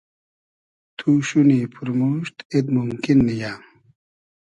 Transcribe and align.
تو 0.97 1.09
شونی 1.27 1.59
پورموشت 1.73 2.35
اید 2.51 2.65
مومکین 2.73 3.19
نییۂ 3.27 3.53